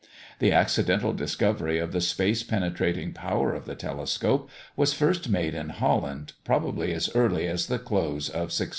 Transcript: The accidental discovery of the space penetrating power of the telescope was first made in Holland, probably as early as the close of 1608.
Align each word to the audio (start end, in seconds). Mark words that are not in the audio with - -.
The 0.39 0.51
accidental 0.51 1.13
discovery 1.13 1.77
of 1.77 1.91
the 1.91 2.01
space 2.01 2.41
penetrating 2.41 3.13
power 3.13 3.53
of 3.53 3.65
the 3.65 3.75
telescope 3.75 4.49
was 4.75 4.95
first 4.95 5.29
made 5.29 5.53
in 5.53 5.69
Holland, 5.69 6.33
probably 6.43 6.91
as 6.91 7.11
early 7.15 7.45
as 7.47 7.67
the 7.67 7.77
close 7.77 8.27
of 8.27 8.49
1608. 8.49 8.69